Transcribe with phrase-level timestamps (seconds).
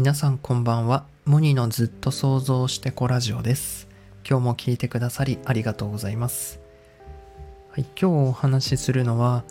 [0.00, 1.04] 皆さんこんばんは。
[1.26, 3.86] モニのずっと想像してこラジオです。
[4.26, 6.58] 今日も聞いてくださりありがとうございます。
[7.68, 9.44] はい、今日お話しするのは、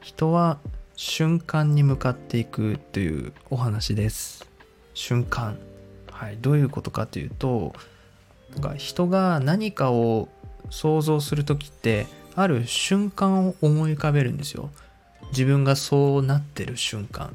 [0.00, 0.60] 人は
[0.94, 4.48] 瞬間に向かっていくというお話です。
[4.94, 5.58] 瞬間。
[6.12, 7.74] はい、どういうことかというと、
[8.52, 10.28] なんか人が何かを
[10.70, 14.70] 想像するときって、ある瞬間を思い浮かべるんですよ。
[15.32, 17.34] 自分がそうなってる瞬間。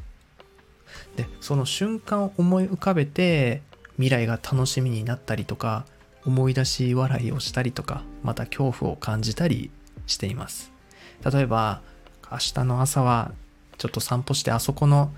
[1.16, 3.62] でその瞬間を思い浮かべて
[3.96, 5.86] 未来が楽しみになったりとか
[6.26, 9.70] 思い出し笑いをしたりとかまた恐怖を感じたり
[10.08, 10.72] しています。
[11.24, 11.82] 例えば
[12.32, 13.32] 明日の朝は
[13.78, 15.12] ちょっと散歩してあそこの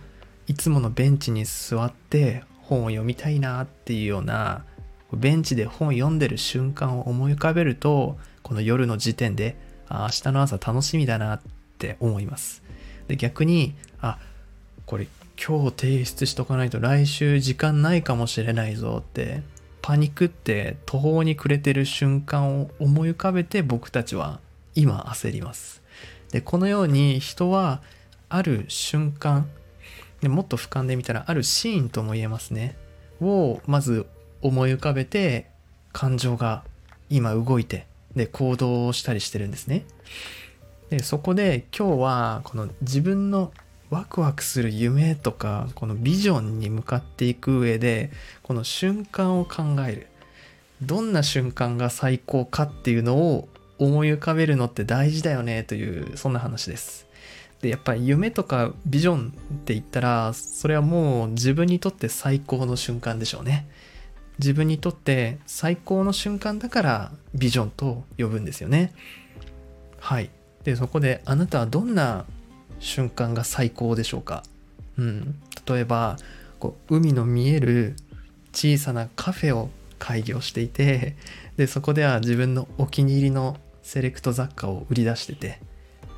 [0.47, 4.65] いつものベンチに座って本を読みたいなっていうような
[5.13, 9.57] ベンチで本を読んでる瞬間を思い浮かべるとこの夜の時点で
[9.87, 11.41] あ明日の朝楽しみだなっ
[11.77, 12.63] て思います。
[13.07, 14.19] で逆にあ
[14.85, 19.43] これ今日提出しとかないと来週時間ないかもしれないぞって
[19.81, 24.39] パニックって途方に暮れてる瞬間を思い浮かべて僕たちは
[24.75, 25.81] 今焦ります。
[26.31, 27.81] でこのように人は
[28.27, 29.47] ある瞬間
[30.21, 32.75] でもっと俯瞰で見たらあるシーンとも言えますね。
[33.21, 34.07] をまず
[34.41, 35.49] 思い浮かべて
[35.93, 36.63] 感情が
[37.09, 39.85] 今動いてで行動をしたりしてるんですね。
[40.89, 43.51] でそこで今日はこの自分の
[43.89, 48.11] ワクワクする夢とかこのビジョンに向かっていく上で
[48.43, 50.07] この瞬間を考える。
[50.81, 53.47] どんな瞬間が最高かっていうのを
[53.79, 57.07] 思い浮かべるのって大事だよねというそんな話です。
[57.61, 63.67] でやっぱり夢とかビジョンって言ったらそれはもう自分にとって最高の瞬間でしょうね。
[64.37, 68.93] 自分にとって最高の瞬間だからビジョンと呼ぶんですよね。
[69.99, 70.29] はい。
[70.63, 72.25] でそこであなたはどんな
[72.79, 74.43] 瞬間が最高でしょうか、
[74.97, 76.17] うん、例えば
[76.59, 77.95] こう海の見える
[78.53, 81.15] 小さなカフェを開業していて
[81.57, 85.59] でそこでは自分のお気に入りのセレクト雑貨を売り出してて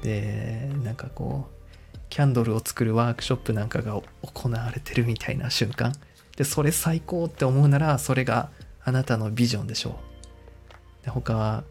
[0.04, 5.94] でなんかこうキャンドルを作るワークショップなんかが行われてるみたいな瞬間。
[6.36, 8.50] でそれ最高って思うならそれが
[8.84, 10.00] あなたのビジョンでしょ
[11.02, 11.06] う。
[11.06, 11.64] で他は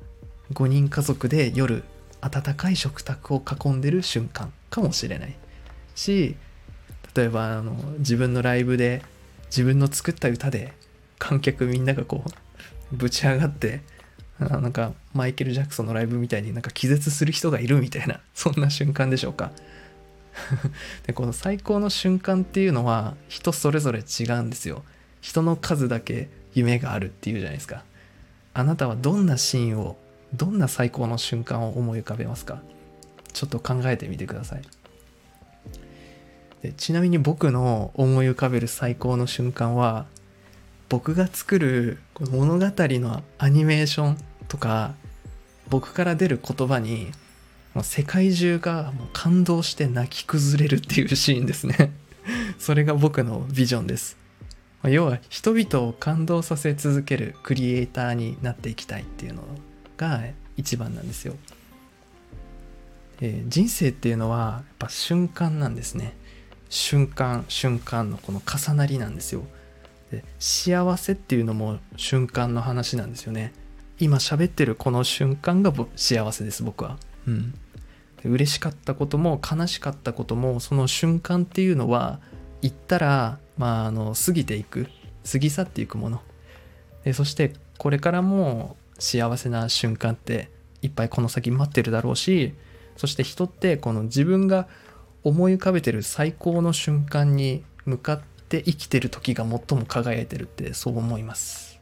[0.52, 1.82] 5人家族で夜
[2.20, 5.36] 温かい食卓を囲んでる瞬間かもしれない。
[5.94, 6.36] し
[7.14, 9.02] 例えばあの自分のライブで
[9.46, 10.72] 自分の作った歌で
[11.18, 12.22] 観客みんながこ
[12.92, 13.80] うぶち上がって
[14.38, 19.50] なんかマイケル・ジャクソンのライブみたいになんか気絶する人がいるみたいな そんな瞬間でしょうか。
[21.04, 24.84] でこの最高の瞬間っていうのは人それぞれ違うんですよ。
[25.20, 27.84] 人の数だけ夢があるっていうじゃないですか。
[28.54, 29.96] あなたはどんなシーンを
[30.34, 32.62] どんな最高の瞬間を思い浮かべますか？
[33.32, 34.62] ちょっと考えてみてください。
[36.62, 40.06] でちなみに僕の思い浮かべる最高の瞬間は
[40.88, 41.98] 僕が作る
[42.30, 44.18] 物語のアニメーション
[44.48, 44.94] とか
[45.68, 47.12] 僕から出る言葉に
[47.74, 51.92] もう世界中がもう感動して泣き崩れるっていうシーンですね。
[52.58, 54.16] それが僕のビジョンです。
[54.84, 59.44] 要は人々を感動させ続けるクリエイターになっていきたいっていうのを
[59.98, 60.22] が
[60.56, 61.34] 一番なんですよ、
[63.20, 66.16] えー、人生っていうのはやっぱ瞬間なんですね。
[66.70, 69.42] 瞬間瞬間のこの重なりなんですよ。
[70.10, 73.52] で幸せっていうのも瞬間の話なんですよね。
[73.98, 76.96] 今喋ってるこの瞬間が幸せです僕は。
[77.26, 77.54] うん。
[78.24, 82.20] 嬉しかったことも悲しかったこともその瞬間っていうのは
[82.62, 84.88] 言ったらまああの過ぎていく。
[85.30, 86.22] 過ぎ去っていくもの。
[87.04, 90.50] でそしてこれからも幸せな瞬間って
[90.82, 92.54] いっぱいこの先待ってるだろうし
[92.96, 94.68] そして人ってこの自分が
[95.24, 101.80] 思い浮かべてる最高の瞬間に向かって生きてる時が最も輝いてるってそう思います。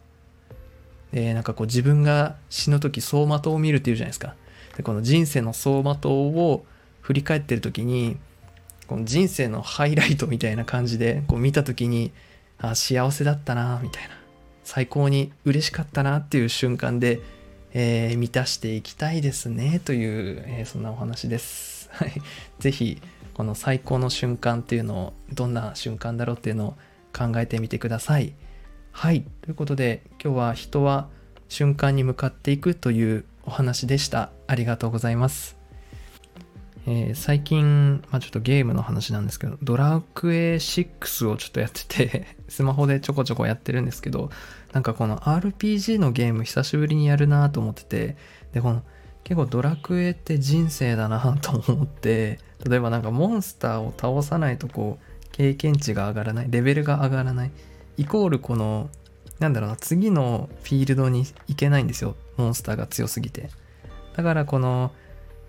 [1.13, 4.35] でなんかこう自分が死ぬ時走馬灯を見るっていうじゃないですか。
[4.77, 6.67] でこの人生の走馬灯を
[7.01, 8.17] 振り返ってる時に
[8.87, 12.13] この人生のハイライトみたいな感じでこう見た時に
[12.59, 14.16] あ幸せだったなみたいな。
[14.67, 17.21] 最高に嬉しかったなっていう瞬間で、
[17.73, 21.89] えー、満たしていきたいですねという、えー、そんなお話です。
[21.95, 22.13] はい。
[22.59, 23.01] ぜひ、
[23.33, 26.77] この最高の瞬間っていうのを、どんな瞬間だろうっていうのを
[27.17, 28.35] 考えてみてください。
[28.91, 29.25] はい。
[29.43, 31.09] ということで、今日は人は
[31.49, 34.33] 瞬間に向かっていくというお話でした。
[34.49, 35.57] ありがとうございます。
[36.89, 44.31] えー、最近、まあ、ちょっとゲームの話なんですけど、ドラクエ6をちょっとやってて、 スマホでちょこちょこやってるんですけど、
[44.73, 48.17] なんかこの RPG のゲーム久しぶりにやるなと思ってて、
[48.53, 48.83] で、この
[49.25, 57.51] 結構ドラクエって人生だなと思って、例えばなんかモンスターを倒さないとこう、経験値が上がらないレベルが上がらない
[57.99, 58.89] イコールこの
[59.39, 63.51] なんだろうな次のフィールドに行けないんですよモンスターが強すぎて。
[64.17, 64.93] だからこの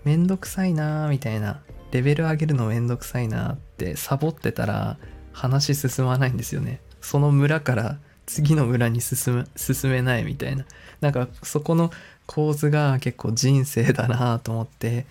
[0.04, 1.60] めんどくさいなーみたいな
[1.90, 4.98] レベル上げるのめんどくさいなってサボってたら
[5.32, 6.80] 話進まないんですよね。
[7.00, 10.64] その村から次の村に進む進めないみたいな。
[11.00, 11.90] なんかそこの
[12.26, 15.06] 構図が結構人生だなと思って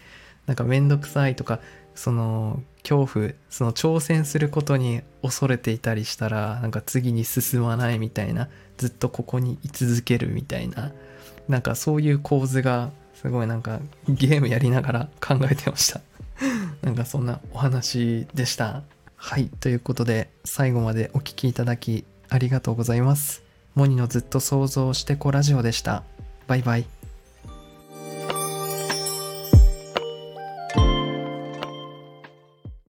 [0.45, 1.59] なんかめんどくさいとか
[1.95, 10.93] その恐怖その挑戦することに恐れていたりしたらなんか次に進まないみたいなずっとここに居続けるみたいな
[11.47, 12.91] なんかそういう構図が
[13.21, 16.01] すごいなんかゲームやりながら 考えてました。
[16.83, 18.83] なんかそんなお話でした。
[19.15, 19.49] はい。
[19.59, 23.41] ということで最後までお聴きいただきありがとうございます。
[23.73, 26.03] モニのずっと想像してこラジオでした。
[26.47, 26.96] バイバイ。